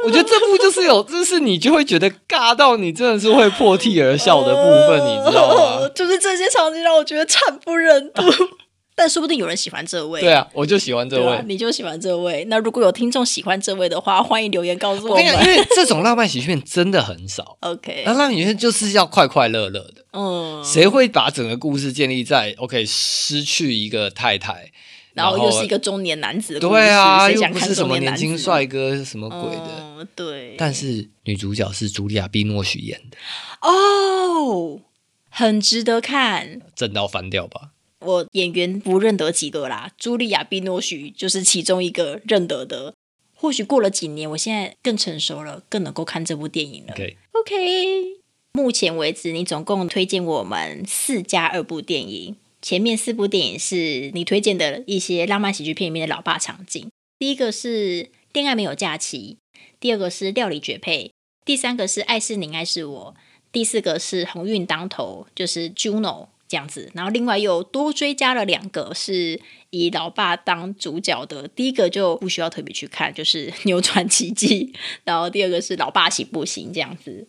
[0.04, 5.88] 我觉得这部就是有，就是你就会觉得尬到你真的是会破涕而笑的部分，你知道吗？
[5.94, 8.22] 就是这些场景让我觉得惨不忍睹。
[8.94, 10.20] 但说不定有人喜欢这位。
[10.20, 12.44] 对啊，我就喜欢这位，你就喜欢这位。
[12.48, 15.24] 那如果有听众喜欢这位的话，欢迎留言告诉我们。
[15.24, 17.58] 因为这种浪漫喜剧片真的很少。
[17.62, 20.04] OK，那浪漫喜剧片就是要快快乐乐的。
[20.12, 24.70] 嗯，谁会把整个故事建立在 OK 失去一个太太，
[25.12, 26.60] 然后又是一个中年男子？
[26.60, 30.06] 对啊，又不是什么年轻帅哥什么鬼的。
[30.14, 33.16] 对，但是女主角是茱莉亚·碧诺许演的。
[33.62, 34.80] 哦，
[35.28, 37.70] 很值得看，正到翻掉吧。
[38.04, 42.94] 我演员不认得几个啦，茱莉亚·碧诺许就是其中一个认得的。
[43.36, 46.94] 或许过了几年，我现在更成熟了，更能够看这部电影了。
[47.32, 48.20] OK，
[48.52, 52.36] 目前为止，你总共推荐我们四加二部电影。
[52.62, 56.88] 前面四部电影是你推荐的一些浪漫喜剧片里面的老爸场景。
[57.18, 59.36] 第一个是《恋爱没有假期》，
[59.78, 61.08] 第二个是《料理绝配》，
[61.44, 63.14] 第三个是《爱是你，爱是我》，
[63.52, 66.28] 第四个是《鸿运当头》，就是 Juno。
[66.54, 69.40] 这样子，然后另外又多追加了两个是
[69.70, 77.26] 以老爸当主角的，第一个就不需要特别去看，就是《扭转奇迹》，然后第二个是《老爸行不行》这样子。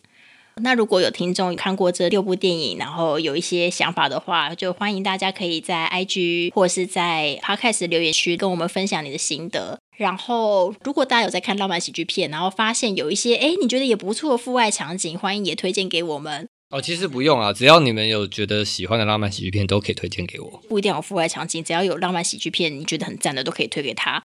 [0.62, 9.80] 那如果有听众看过这六部电影，然后有一些想法的话，就欢迎大家可以在 IG 或是在 Podcast 留言区跟我们分享你的心得。
[9.96, 16.48] 然后，如果大家有在看浪漫喜剧片，然后发现有一些哎你觉得也不错的父爱场景，欢迎也推荐给我们。
[16.70, 20.62] 哦，其实不用啊，只要你们有觉得喜欢的浪漫喜剧片，都可以推荐给我。
[20.68, 24.22] 不一定有父爱场景，只要有浪漫喜剧片，你觉得很赞的，都可以推给他。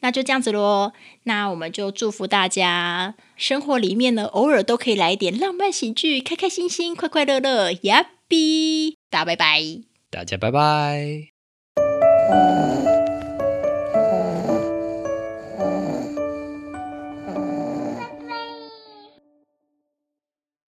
[0.00, 0.92] 那就这样子喽。
[1.24, 8.94] 那我们就祝福大家，生活里面呢，偶尔都可以来一点浪漫喜剧，开开心心，快快乐乐，Happy！
[9.10, 9.62] 大家拜拜，
[10.10, 11.28] 大家拜拜。